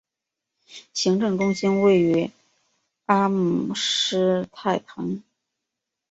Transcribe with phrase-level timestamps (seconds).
[0.95, 2.31] 行政中心位于
[3.05, 5.21] 阿姆施泰滕。